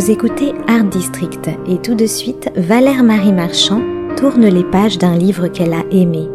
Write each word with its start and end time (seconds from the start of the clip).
Vous 0.00 0.10
écoutez 0.10 0.54
Art 0.66 0.84
District 0.84 1.50
et 1.66 1.76
tout 1.76 1.94
de 1.94 2.06
suite, 2.06 2.50
Valère 2.56 3.02
Marie 3.02 3.34
Marchand 3.34 3.82
tourne 4.16 4.46
les 4.46 4.64
pages 4.64 4.96
d'un 4.96 5.14
livre 5.14 5.48
qu'elle 5.48 5.74
a 5.74 5.84
aimé. 5.90 6.26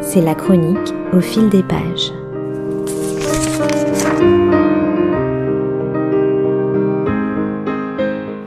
C'est 0.00 0.20
la 0.20 0.34
chronique 0.34 0.92
au 1.12 1.20
fil 1.20 1.48
des 1.48 1.62
pages. 1.62 2.10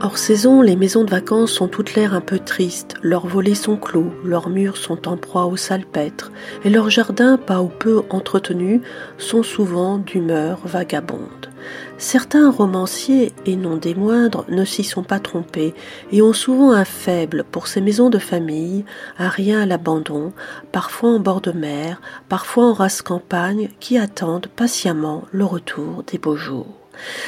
Hors 0.02 0.18
saison, 0.18 0.60
les 0.60 0.76
maisons 0.76 1.04
de 1.04 1.10
vacances 1.10 1.52
sont 1.52 1.68
toutes 1.68 1.94
l'air 1.94 2.12
un 2.12 2.20
peu 2.20 2.38
tristes, 2.38 2.92
leurs 3.00 3.26
volets 3.26 3.54
sont 3.54 3.78
clos, 3.78 4.12
leurs 4.22 4.50
murs 4.50 4.76
sont 4.76 5.08
en 5.08 5.16
proie 5.16 5.46
au 5.46 5.56
salpêtre, 5.56 6.30
et 6.62 6.68
leurs 6.68 6.90
jardins, 6.90 7.38
pas 7.38 7.62
ou 7.62 7.68
peu 7.68 8.02
entretenus, 8.10 8.82
sont 9.16 9.42
souvent 9.42 9.96
d'humeur 9.96 10.58
vagabonde. 10.66 11.55
Certains 11.98 12.50
romanciers, 12.50 13.32
et 13.46 13.56
non 13.56 13.76
des 13.76 13.94
moindres, 13.94 14.44
ne 14.48 14.64
s'y 14.64 14.84
sont 14.84 15.02
pas 15.02 15.18
trompés 15.18 15.74
et 16.12 16.22
ont 16.22 16.32
souvent 16.32 16.72
un 16.72 16.84
faible 16.84 17.44
pour 17.50 17.68
ces 17.68 17.80
maisons 17.80 18.10
de 18.10 18.18
famille, 18.18 18.84
à 19.18 19.28
rien 19.28 19.62
à 19.62 19.66
l'abandon, 19.66 20.32
parfois 20.72 21.10
en 21.10 21.18
bord 21.18 21.40
de 21.40 21.52
mer, 21.52 22.00
parfois 22.28 22.66
en 22.66 22.72
race 22.72 23.02
campagne, 23.02 23.70
qui 23.80 23.98
attendent 23.98 24.48
patiemment 24.48 25.24
le 25.32 25.44
retour 25.44 26.02
des 26.10 26.18
beaux 26.18 26.36
jours. 26.36 26.66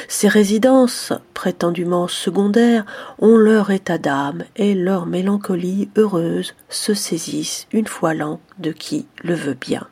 Ces 0.07 0.27
résidences, 0.27 1.13
prétendument 1.33 2.07
secondaires, 2.07 2.85
ont 3.19 3.37
leur 3.37 3.71
état 3.71 3.97
d'âme 3.97 4.43
et 4.55 4.73
leur 4.73 5.05
mélancolie 5.05 5.89
heureuse 5.95 6.53
se 6.69 6.93
saisissent 6.93 7.67
une 7.71 7.87
fois 7.87 8.13
l'an 8.13 8.39
de 8.57 8.71
qui 8.71 9.07
le 9.23 9.35
veut 9.35 9.57
bien. 9.59 9.87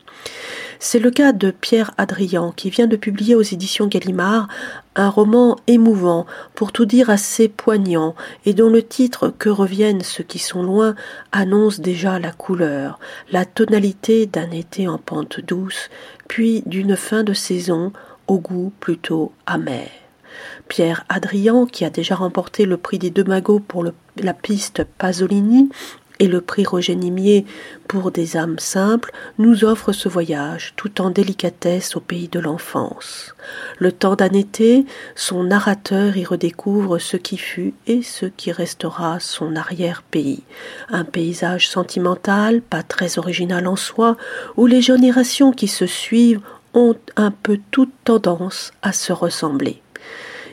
C'est 0.80 1.00
le 1.00 1.10
cas 1.10 1.32
de 1.32 1.52
Pierre 1.52 1.92
Adrian 1.98 2.52
qui 2.52 2.70
vient 2.70 2.88
de 2.88 2.96
publier 2.96 3.36
aux 3.36 3.42
éditions 3.42 3.88
Gallimard 3.88 4.48
un 4.96 5.10
roman 5.10 5.58
émouvant, 5.68 6.26
pour 6.56 6.72
tout 6.72 6.86
dire 6.86 7.10
assez 7.10 7.48
poignant, 7.48 8.16
et 8.46 8.54
dont 8.54 8.70
le 8.70 8.84
titre 8.84 9.34
Que 9.38 9.50
reviennent 9.50 10.02
ceux 10.02 10.24
qui 10.24 10.40
sont 10.40 10.64
loin 10.64 10.96
annonce 11.32 11.80
déjà 11.80 12.20
la 12.20 12.32
couleur, 12.32 13.00
la 13.32 13.46
tonalité 13.46 14.26
d'un 14.26 14.52
été 14.52 14.88
en 14.88 14.98
pente 14.98 15.40
douce, 15.40 15.90
puis 16.28 16.64
d'une 16.66 16.96
fin 16.96 17.24
de 17.24 17.34
saison 17.34 17.92
au 18.28 18.40
goût 18.40 18.72
plutôt 18.80 19.32
amer. 19.46 19.90
Pierre 20.68 21.06
Adrian, 21.10 21.66
qui 21.66 21.86
a 21.86 21.90
déjà 21.90 22.16
remporté 22.16 22.66
le 22.66 22.78
prix 22.78 23.00
des 23.00 23.10
deux 23.10 23.24
magots 23.24 23.60
pour 23.60 23.86
la 24.18 24.34
piste 24.34 24.84
Pasolini, 24.98 25.70
et 26.20 26.28
le 26.28 26.42
prix 26.42 26.66
Roger 26.66 26.96
Nimier 26.96 27.46
pour 27.88 28.12
des 28.12 28.38
âmes 28.38 28.60
simples 28.60 29.12
nous 29.38 29.64
offre 29.64 29.92
ce 29.92 30.10
voyage 30.10 30.74
tout 30.76 31.02
en 31.02 31.10
délicatesse 31.10 31.96
au 31.96 32.00
pays 32.00 32.28
de 32.28 32.40
l'enfance. 32.40 33.36
Le 33.80 33.92
temps 33.92 34.16
d'un 34.16 34.34
été, 34.34 34.86
son 35.16 35.44
narrateur 35.44 36.18
y 36.18 36.26
redécouvre 36.26 37.00
ce 37.00 37.18
qui 37.18 37.38
fut 37.38 37.74
et 37.86 38.02
ce 38.02 38.26
qui 38.26 38.52
restera 38.52 39.20
son 39.20 39.56
arrière-pays. 39.56 40.44
Un 40.90 41.04
paysage 41.04 41.68
sentimental, 41.68 42.62
pas 42.62 42.84
très 42.84 43.18
original 43.20 43.68
en 43.68 43.76
soi, 43.76 44.18
où 44.58 44.66
les 44.66 44.82
générations 44.82 45.52
qui 45.52 45.68
se 45.68 45.86
suivent 45.86 46.42
ont 46.74 46.96
un 47.16 47.32
peu 47.32 47.60
toute 47.72 47.94
tendance 48.04 48.72
à 48.82 48.92
se 48.92 49.14
ressembler. 49.14 49.82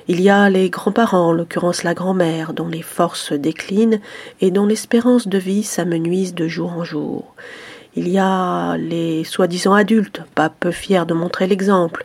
Il 0.06 0.20
y 0.20 0.28
a 0.28 0.50
les 0.50 0.68
grands-parents, 0.68 1.28
en 1.28 1.32
l'occurrence 1.32 1.82
la 1.82 1.94
grand-mère, 1.94 2.52
dont 2.52 2.68
les 2.68 2.82
forces 2.82 3.32
déclinent 3.32 4.00
et 4.42 4.50
dont 4.50 4.66
l'espérance 4.66 5.28
de 5.28 5.38
vie 5.38 5.62
s'amenuise 5.62 6.34
de 6.34 6.46
jour 6.46 6.72
en 6.72 6.84
jour. 6.84 7.34
Il 7.96 8.08
y 8.08 8.18
a 8.18 8.76
les 8.76 9.24
soi-disant 9.24 9.72
adultes, 9.72 10.20
pas 10.34 10.50
peu 10.50 10.72
fiers 10.72 11.06
de 11.06 11.14
montrer 11.14 11.46
l'exemple. 11.46 12.04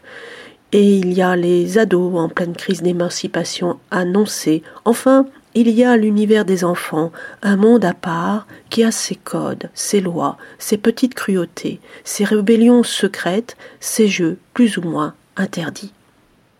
Et 0.71 0.97
il 0.97 1.11
y 1.11 1.21
a 1.21 1.35
les 1.35 1.77
ados 1.77 2.17
en 2.17 2.29
pleine 2.29 2.55
crise 2.55 2.83
d'émancipation 2.83 3.79
annoncée. 3.91 4.63
Enfin, 4.85 5.25
il 5.53 5.69
y 5.69 5.83
a 5.83 5.97
l'univers 5.97 6.45
des 6.45 6.63
enfants, 6.63 7.11
un 7.41 7.57
monde 7.57 7.83
à 7.83 7.93
part 7.93 8.47
qui 8.69 8.81
a 8.81 8.91
ses 8.91 9.15
codes, 9.15 9.69
ses 9.73 9.99
lois, 9.99 10.37
ses 10.57 10.77
petites 10.77 11.15
cruautés, 11.15 11.81
ses 12.05 12.23
rébellions 12.23 12.83
secrètes, 12.83 13.57
ses 13.81 14.07
jeux 14.07 14.37
plus 14.53 14.77
ou 14.77 14.83
moins 14.83 15.15
interdits. 15.35 15.91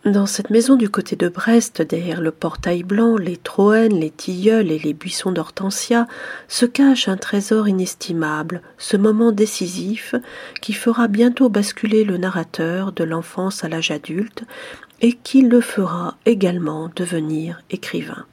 Dans 0.06 0.26
cette 0.26 0.50
maison 0.50 0.78
du 0.78 0.90
côté 0.90 1.18
de 1.18 1.28
Brest, 1.28 1.82
derrière 1.82 2.22
le 2.22 2.32
portail 2.32 2.84
blanc, 2.84 3.18
les 3.18 3.36
troènes, 3.36 4.00
les 4.00 4.10
tilleuls 4.10 4.72
et 4.72 4.80
les 4.80 4.94
buissons 4.94 5.34
d'hortensia, 5.34 6.08
se 6.48 6.66
cache 6.66 7.10
un 7.10 7.18
trésor 7.18 7.68
inestimable, 7.68 8.62
ce 8.78 8.96
moment 8.96 9.34
décisif 9.34 10.16
qui 10.62 10.72
fera 10.72 11.10
bientôt 11.10 11.50
basculer 11.50 12.06
le 12.06 12.16
narrateur 12.16 12.94
de 12.94 13.04
l'enfance 13.04 13.66
à 13.66 13.68
l'âge 13.68 13.92
adulte 13.92 14.46
et 15.02 15.12
qui 15.12 15.42
le 15.42 15.60
fera 15.60 16.16
également 16.26 16.90
devenir 16.96 17.62
écrivain. 17.70 18.26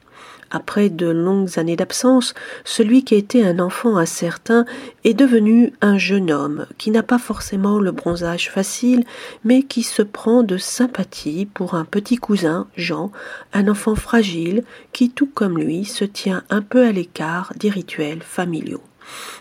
Après 0.49 0.89
de 0.89 1.07
longues 1.07 1.59
années 1.59 1.75
d'absence, 1.75 2.33
celui 2.63 3.03
qui 3.03 3.15
était 3.15 3.43
un 3.43 3.59
enfant 3.59 3.97
incertain 3.97 4.65
est 5.03 5.13
devenu 5.13 5.73
un 5.81 5.97
jeune 5.97 6.31
homme 6.31 6.65
qui 6.77 6.91
n'a 6.91 7.03
pas 7.03 7.19
forcément 7.19 7.79
le 7.79 7.91
bronzage 7.91 8.49
facile, 8.49 9.03
mais 9.43 9.63
qui 9.63 9.83
se 9.83 10.01
prend 10.01 10.43
de 10.43 10.57
sympathie 10.57 11.45
pour 11.45 11.75
un 11.75 11.85
petit 11.85 12.15
cousin, 12.15 12.67
Jean, 12.77 13.11
un 13.53 13.67
enfant 13.67 13.95
fragile 13.95 14.63
qui, 14.93 15.09
tout 15.09 15.29
comme 15.33 15.57
lui, 15.57 15.83
se 15.83 16.05
tient 16.05 16.43
un 16.49 16.61
peu 16.61 16.85
à 16.85 16.91
l'écart 16.91 17.51
des 17.57 17.69
rituels 17.69 18.23
familiaux. 18.23 18.81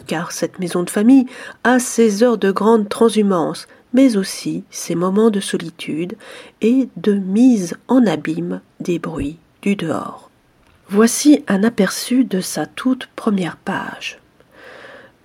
Car 0.06 0.32
cette 0.32 0.58
maison 0.58 0.82
de 0.82 0.90
famille 0.90 1.26
a 1.64 1.78
ses 1.78 2.22
heures 2.22 2.38
de 2.38 2.50
grande 2.50 2.88
transhumance, 2.88 3.66
mais 3.92 4.16
aussi 4.16 4.64
ses 4.70 4.94
moments 4.94 5.30
de 5.30 5.40
solitude 5.40 6.16
et 6.60 6.88
de 6.96 7.14
mise 7.14 7.76
en 7.88 8.06
abîme 8.06 8.60
des 8.80 8.98
bruits 8.98 9.38
du 9.62 9.76
dehors. 9.76 10.25
Voici 10.88 11.44
un 11.48 11.64
aperçu 11.64 12.22
de 12.22 12.40
sa 12.40 12.64
toute 12.64 13.08
première 13.16 13.56
page. 13.56 14.20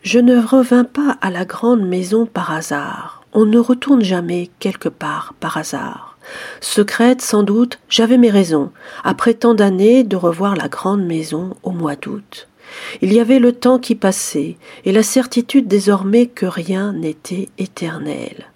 Je 0.02 0.18
ne 0.18 0.36
revins 0.36 0.86
pas 0.86 1.20
à 1.22 1.30
la 1.30 1.46
grande 1.46 1.88
maison 1.88 2.26
par 2.26 2.52
hasard. 2.52 3.24
On 3.34 3.46
ne 3.46 3.60
retourne 3.60 4.02
jamais 4.02 4.50
quelque 4.58 4.90
part 4.90 5.36
par 5.40 5.58
hasard. 5.58 6.18
Secrète, 6.62 7.22
sans 7.22 7.44
doute, 7.44 7.78
j'avais 7.90 8.18
mes 8.18 8.32
raisons, 8.32 8.72
après 9.04 9.36
tant 9.36 9.54
d'années, 9.54 10.04
de 10.04 10.16
revoir 10.16 10.56
la 10.56 10.68
grande 10.68 11.06
maison 11.06 11.56
au 11.62 11.70
mois 11.70 11.96
d'août. 11.96 12.48
Il 13.02 13.14
y 13.14 13.20
avait 13.20 13.40
le 13.40 13.54
temps 13.54 13.80
qui 13.80 13.96
passait, 13.96 14.58
et 14.86 14.92
la 14.92 15.04
certitude 15.04 15.68
désormais 15.68 16.28
que 16.28 16.46
rien 16.46 16.94
n'était 16.94 17.50
éternel. 17.58 18.48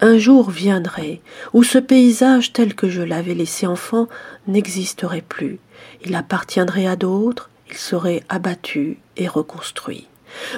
Un 0.00 0.18
jour 0.18 0.50
viendrait 0.50 1.20
où 1.52 1.62
ce 1.62 1.78
paysage 1.78 2.52
tel 2.52 2.74
que 2.74 2.88
je 2.88 3.02
l'avais 3.02 3.34
laissé 3.34 3.66
enfant 3.66 4.08
n'existerait 4.46 5.24
plus, 5.26 5.58
il 6.04 6.14
appartiendrait 6.14 6.86
à 6.86 6.96
d'autres, 6.96 7.50
il 7.70 7.76
serait 7.76 8.22
abattu 8.28 8.98
et 9.16 9.28
reconstruit. 9.28 10.06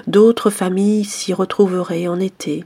D'autres 0.07 0.51
familles 0.51 1.05
s'y 1.05 1.33
retrouveraient 1.33 2.09
en 2.09 2.19
été, 2.19 2.65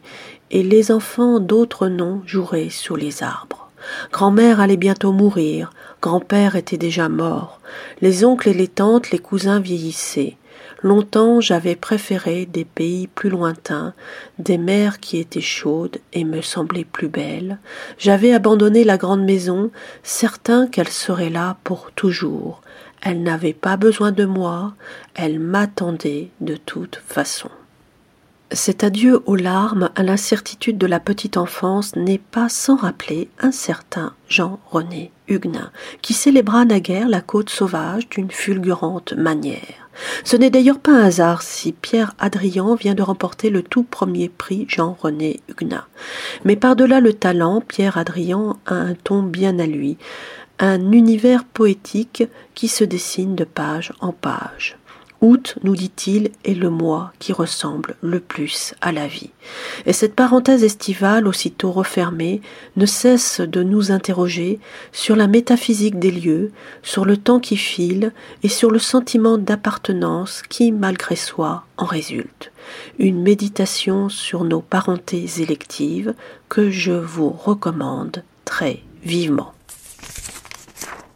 et 0.50 0.62
les 0.62 0.90
enfants 0.90 1.40
d'autres 1.40 1.88
noms 1.88 2.22
joueraient 2.26 2.70
sous 2.70 2.96
les 2.96 3.22
arbres. 3.22 3.70
Grand-mère 4.12 4.60
allait 4.60 4.76
bientôt 4.76 5.12
mourir, 5.12 5.72
grand-père 6.02 6.56
était 6.56 6.76
déjà 6.76 7.08
mort, 7.08 7.60
les 8.00 8.24
oncles 8.24 8.50
et 8.50 8.54
les 8.54 8.68
tantes, 8.68 9.10
les 9.10 9.18
cousins 9.18 9.60
vieillissaient. 9.60 10.36
Longtemps 10.82 11.40
j'avais 11.40 11.76
préféré 11.76 12.46
des 12.46 12.64
pays 12.64 13.06
plus 13.06 13.28
lointains, 13.28 13.92
des 14.38 14.56
mers 14.56 14.98
qui 14.98 15.18
étaient 15.18 15.40
chaudes 15.40 15.98
et 16.14 16.24
me 16.24 16.40
semblaient 16.40 16.84
plus 16.84 17.08
belles. 17.08 17.58
J'avais 17.98 18.32
abandonné 18.32 18.84
la 18.84 18.96
grande 18.96 19.24
maison, 19.24 19.70
certain 20.02 20.66
qu'elle 20.66 20.88
serait 20.88 21.28
là 21.28 21.58
pour 21.64 21.90
toujours. 21.92 22.62
Elle 23.02 23.22
n'avait 23.22 23.52
pas 23.52 23.76
besoin 23.76 24.10
de 24.10 24.24
moi, 24.24 24.74
elle 25.14 25.38
m'attendait 25.38 26.30
de 26.40 26.56
toute 26.56 27.02
façon. 27.06 27.50
Cet 28.52 28.82
adieu 28.82 29.22
aux 29.26 29.36
larmes, 29.36 29.90
à 29.94 30.02
l'incertitude 30.02 30.76
de 30.76 30.86
la 30.86 30.98
petite 30.98 31.36
enfance 31.36 31.94
n'est 31.94 32.18
pas 32.18 32.48
sans 32.48 32.74
rappeler 32.74 33.28
un 33.38 33.52
certain 33.52 34.14
Jean-René 34.28 35.12
Huguenin, 35.28 35.70
qui 36.02 36.14
célébra 36.14 36.64
naguère 36.64 37.08
la 37.08 37.20
côte 37.20 37.48
sauvage 37.50 38.08
d'une 38.08 38.30
fulgurante 38.30 39.12
manière. 39.12 39.79
Ce 40.24 40.36
n'est 40.36 40.50
d'ailleurs 40.50 40.78
pas 40.78 40.92
un 40.92 41.04
hasard 41.04 41.42
si 41.42 41.72
Pierre 41.72 42.14
Adrian 42.18 42.74
vient 42.74 42.94
de 42.94 43.02
remporter 43.02 43.50
le 43.50 43.62
tout 43.62 43.82
premier 43.82 44.28
prix 44.28 44.66
Jean-René 44.68 45.40
Huguenin. 45.48 45.84
Mais 46.44 46.56
par-delà 46.56 47.00
le 47.00 47.12
talent, 47.12 47.60
Pierre 47.60 47.98
Adrian 47.98 48.56
a 48.66 48.74
un 48.74 48.94
ton 48.94 49.22
bien 49.22 49.58
à 49.58 49.66
lui, 49.66 49.98
un 50.58 50.92
univers 50.92 51.44
poétique 51.44 52.24
qui 52.54 52.68
se 52.68 52.84
dessine 52.84 53.34
de 53.34 53.44
page 53.44 53.92
en 54.00 54.12
page. 54.12 54.79
Août, 55.22 55.56
nous 55.62 55.76
dit-il, 55.76 56.30
est 56.44 56.54
le 56.54 56.70
mois 56.70 57.12
qui 57.18 57.34
ressemble 57.34 57.96
le 58.00 58.20
plus 58.20 58.74
à 58.80 58.90
la 58.90 59.06
vie. 59.06 59.30
Et 59.84 59.92
cette 59.92 60.14
parenthèse 60.14 60.64
estivale, 60.64 61.28
aussitôt 61.28 61.72
refermée, 61.72 62.40
ne 62.76 62.86
cesse 62.86 63.40
de 63.40 63.62
nous 63.62 63.92
interroger 63.92 64.60
sur 64.92 65.16
la 65.16 65.26
métaphysique 65.26 65.98
des 65.98 66.10
lieux, 66.10 66.52
sur 66.82 67.04
le 67.04 67.18
temps 67.18 67.38
qui 67.38 67.58
file 67.58 68.12
et 68.42 68.48
sur 68.48 68.70
le 68.70 68.78
sentiment 68.78 69.36
d'appartenance 69.36 70.42
qui, 70.48 70.72
malgré 70.72 71.16
soi, 71.16 71.64
en 71.76 71.84
résulte. 71.84 72.50
Une 72.98 73.20
méditation 73.20 74.08
sur 74.08 74.44
nos 74.44 74.62
parentés 74.62 75.26
électives 75.38 76.14
que 76.48 76.70
je 76.70 76.92
vous 76.92 77.28
recommande 77.30 78.22
très 78.46 78.82
vivement. 79.02 79.52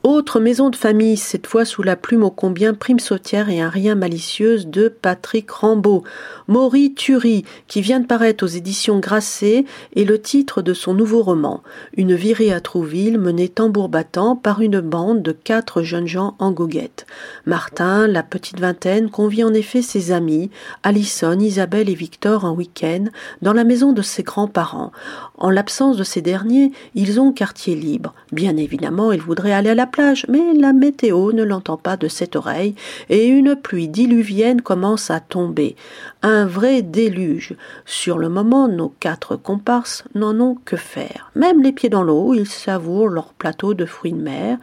Autre 0.04 0.38
maison 0.38 0.68
de 0.68 0.76
famille, 0.76 1.16
cette 1.16 1.46
fois 1.46 1.64
sous 1.64 1.82
la 1.82 1.96
plume 1.96 2.24
ô 2.24 2.30
combien 2.30 2.74
prime 2.74 2.98
sautière 2.98 3.48
et 3.48 3.62
un 3.62 3.70
rien 3.70 3.94
malicieuse 3.94 4.66
de 4.66 4.88
Patrick 4.88 5.50
Rambaud. 5.50 6.04
Maury 6.46 6.92
Thury, 6.92 7.46
qui 7.68 7.80
vient 7.80 8.00
de 8.00 8.06
paraître 8.06 8.44
aux 8.44 8.48
éditions 8.48 8.98
Grasset, 8.98 9.64
est 9.96 10.04
le 10.04 10.20
titre 10.20 10.60
de 10.60 10.74
son 10.74 10.92
nouveau 10.92 11.22
roman. 11.22 11.62
Une 11.96 12.14
virée 12.14 12.52
à 12.52 12.60
Trouville 12.60 13.16
menée 13.16 13.48
tambour 13.48 13.88
battant 13.88 14.36
par 14.36 14.60
une 14.60 14.80
bande 14.80 15.22
de 15.22 15.32
quatre 15.32 15.82
jeunes 15.82 16.06
gens 16.06 16.36
en 16.38 16.52
goguette. 16.52 17.06
Martin, 17.46 18.06
la 18.06 18.22
petite 18.22 18.60
vingtaine, 18.60 19.08
convie 19.08 19.42
en 19.42 19.54
effet 19.54 19.80
ses 19.80 20.12
amis, 20.12 20.50
Alison, 20.82 21.38
Isabelle 21.40 21.88
et 21.88 21.94
Victor 21.94 22.44
en 22.44 22.52
week-end, 22.52 23.06
dans 23.40 23.54
la 23.54 23.64
maison 23.64 23.94
de 23.94 24.02
ses 24.02 24.22
grands-parents. 24.22 24.92
En 25.38 25.48
l'absence 25.48 25.96
de 25.96 26.04
ces 26.04 26.20
derniers, 26.20 26.72
ils 26.94 27.20
ont 27.20 27.32
quartier 27.32 27.74
libre. 27.74 28.12
Bien 28.32 28.58
évidemment, 28.58 29.10
ils 29.10 29.22
voudraient 29.22 29.52
aller 29.52 29.70
à 29.70 29.74
la 29.74 29.86
mais 30.28 30.54
la 30.54 30.72
météo 30.72 31.32
ne 31.32 31.42
l'entend 31.42 31.76
pas 31.76 31.96
de 31.96 32.08
cette 32.08 32.36
oreille, 32.36 32.74
et 33.08 33.26
une 33.26 33.56
pluie 33.56 33.88
diluvienne 33.88 34.60
commence 34.60 35.10
à 35.10 35.20
tomber. 35.20 35.76
Un 36.22 36.46
vrai 36.46 36.82
déluge. 36.82 37.54
Sur 37.84 38.18
le 38.18 38.28
moment, 38.28 38.68
nos 38.68 38.88
quatre 38.88 39.36
comparses 39.36 40.04
n'en 40.14 40.38
ont 40.40 40.56
que 40.64 40.76
faire. 40.76 41.30
Même 41.34 41.62
les 41.62 41.72
pieds 41.72 41.88
dans 41.88 42.02
l'eau, 42.02 42.34
ils 42.34 42.48
savourent 42.48 43.08
leur 43.08 43.32
plateau 43.34 43.74
de 43.74 43.84
fruits 43.84 44.12
de 44.12 44.20
mer 44.20 44.58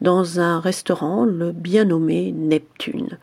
dans 0.00 0.40
un 0.40 0.60
restaurant, 0.60 1.24
le 1.24 1.52
bien 1.52 1.84
nommé 1.84 2.32
Neptune. 2.32 3.18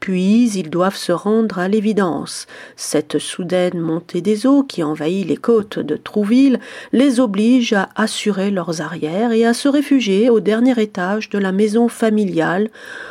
Puis 0.00 0.50
ils 0.54 0.70
doivent 0.70 0.96
se 0.96 1.12
rendre 1.12 1.58
à 1.58 1.68
l'évidence. 1.68 2.46
Cette 2.76 3.18
soudaine 3.18 3.80
montée 3.80 4.20
des 4.20 4.46
eaux 4.46 4.62
qui 4.62 4.82
envahit 4.82 5.26
les 5.26 5.36
côtes 5.36 5.78
de 5.78 5.96
Trouville 5.96 6.60
les 6.92 7.20
oblige 7.20 7.72
à 7.72 7.88
assurer 7.96 8.50
leurs 8.50 8.80
arrières 8.80 9.32
et 9.32 9.44
à 9.44 9.54
se 9.54 9.68
réfugier 9.68 10.30
au 10.30 10.40
dernier 10.40 10.80
étage 10.80 10.97
de 10.98 11.38
la 11.38 11.52
maison 11.52 11.88
familiale 11.88 12.70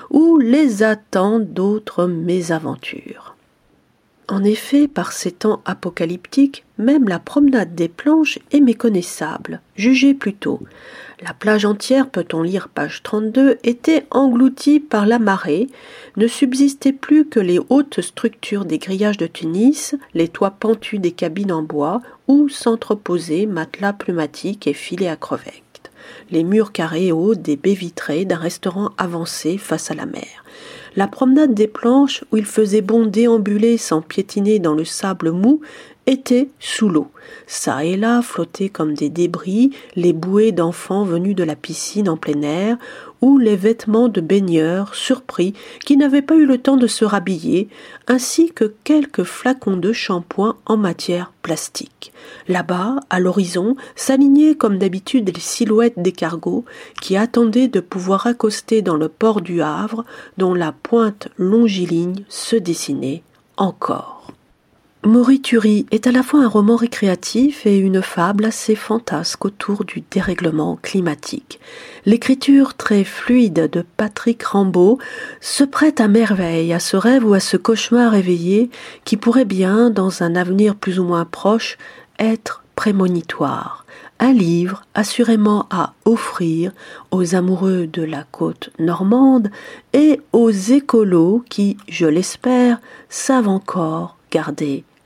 où 0.10 0.38
les 0.38 0.84
attendent 0.84 1.54
d'autres 1.54 2.06
mésaventures. 2.06 3.36
En 4.30 4.44
effet, 4.44 4.90
par 4.90 5.14
ces 5.14 5.32
temps 5.32 5.62
apocalyptiques, 5.64 6.66
même 6.78 7.08
la 7.08 7.18
promenade 7.18 7.76
des 7.76 7.88
planches 7.88 8.40
est 8.52 8.60
méconnaissable. 8.60 9.62
Jugez 9.78 10.14
plutôt. 10.14 10.60
La 11.22 11.34
plage 11.34 11.64
entière, 11.64 12.10
peut-on 12.10 12.42
lire 12.42 12.68
page 12.68 13.04
32, 13.04 13.58
était 13.64 14.06
engloutie 14.12 14.82
par 14.82 15.06
la 15.06 15.18
marée, 15.18 15.68
ne 16.18 16.28
subsistait 16.28 16.92
plus 16.92 17.26
que 17.26 17.40
les 17.40 17.60
hautes 17.70 18.02
structures 18.02 18.66
des 18.66 18.80
grillages 18.80 19.18
de 19.18 19.28
Tunis, 19.28 19.96
les 20.14 20.28
toits 20.28 20.58
pentus 20.60 21.00
des 21.00 21.14
cabines 21.14 21.54
en 21.54 21.64
bois, 21.64 22.02
où 22.28 22.50
s'entreposaient 22.50 23.46
matelas 23.46 23.94
pneumatiques 23.94 24.68
et 24.68 24.74
filets 24.74 25.08
à 25.08 25.16
crevettes 25.16 25.64
les 26.32 26.44
murs 26.44 26.72
carrés 26.72 27.12
hauts 27.12 27.36
des 27.36 27.56
baies 27.56 27.74
vitrées 27.74 28.26
d'un 28.26 28.38
restaurant 28.38 28.92
avancé 28.98 29.58
face 29.58 29.92
à 29.92 29.96
la 29.96 30.06
mer. 30.06 30.44
La 30.96 31.08
promenade 31.08 31.54
des 31.54 31.68
planches, 31.68 32.24
où 32.32 32.38
il 32.38 32.46
faisait 32.46 32.82
bon 32.82 33.06
déambuler 33.06 33.78
sans 33.78 34.02
piétiner 34.02 34.60
dans 34.60 34.74
le 34.74 34.86
sable 34.86 35.32
mou, 35.32 35.62
était 36.08 36.50
sous 36.60 36.90
l'eau. 36.90 37.12
Ça 37.46 37.84
et 37.84 37.98
là 37.98 38.22
flottaient 38.22 38.70
comme 38.70 38.94
des 38.94 39.10
débris 39.10 39.72
les 39.96 40.14
bouées 40.14 40.54
d'enfants 40.54 41.04
venus 41.04 41.36
de 41.36 41.44
la 41.44 41.56
piscine 41.56 42.10
en 42.10 42.18
plein 42.18 42.42
air, 42.42 42.78
ou 43.22 43.38
les 43.38 43.56
vêtements 43.56 44.10
de 44.10 44.22
baigneurs 44.22 44.96
surpris 44.96 45.54
qui 45.86 45.98
n'avaient 45.98 46.22
pas 46.22 46.36
eu 46.36 46.46
le 46.46 46.60
temps 46.60 46.78
de 46.78 46.88
se 46.88 47.04
rhabiller, 47.04 47.68
ainsi 48.08 48.52
que 48.52 48.74
quelques 48.84 49.24
flacons 49.24 49.78
de 49.78 49.92
shampoing 49.92 50.56
en 50.66 50.78
matière 50.78 51.34
plastique. 51.42 52.14
Là-bas, 52.48 52.98
à 53.10 53.20
l'horizon, 53.20 53.76
s'alignaient 53.96 54.56
comme 54.56 54.78
d'habitude 54.78 55.32
les 55.34 55.42
silhouettes 55.42 56.00
des 56.00 56.12
cargos 56.12 56.66
qui 57.02 57.18
attendaient 57.18 57.68
de 57.68 57.80
pouvoir 57.80 58.28
accoster 58.28 58.82
dans 58.82 58.98
le 58.98 59.10
port 59.10 59.42
du 59.42 59.62
Havre, 59.62 60.06
dont 60.38 60.54
la 60.54 60.72
pointe 60.72 61.28
longiligne 61.38 62.24
se 62.30 62.56
dessinait 62.56 63.24
encore. 63.58 64.32
Morituri 65.08 65.86
est 65.92 66.06
à 66.06 66.12
la 66.12 66.22
fois 66.22 66.42
un 66.44 66.50
roman 66.50 66.76
récréatif 66.76 67.66
et 67.66 67.78
une 67.78 68.02
fable 68.02 68.44
assez 68.44 68.76
fantasque 68.76 69.46
autour 69.46 69.86
du 69.86 70.04
dérèglement 70.12 70.78
climatique. 70.82 71.62
L'écriture 72.06 72.74
très 72.74 73.06
fluide 73.06 73.70
de 73.72 73.86
Patrick 73.96 74.44
Rambaud 74.44 75.00
se 75.40 75.64
prête 75.64 76.02
à 76.02 76.10
merveille 76.10 76.74
à 76.74 76.82
ce 76.82 76.98
rêve 76.98 77.26
ou 77.26 77.34
à 77.34 77.40
ce 77.40 77.56
cauchemar 77.56 78.16
éveillé 78.16 78.70
qui 79.06 79.16
pourrait 79.16 79.46
bien, 79.46 79.90
dans 79.90 80.24
un 80.24 80.36
avenir 80.36 80.76
plus 80.76 81.00
ou 81.00 81.06
moins 81.06 81.24
proche, 81.24 81.78
être 82.20 82.66
prémonitoire. 82.76 83.86
Un 84.20 84.34
livre 84.34 84.84
assurément 84.94 85.68
à 85.70 85.94
offrir 86.04 86.74
aux 87.12 87.34
amoureux 87.34 87.88
de 87.88 88.04
la 88.04 88.26
côte 88.26 88.72
normande 88.78 89.52
et 89.94 90.20
aux 90.34 90.52
écolos 90.52 91.46
qui, 91.50 91.78
je 91.88 92.08
l'espère, 92.08 92.82
savent 93.08 93.48
encore 93.48 94.18
garder 94.32 94.84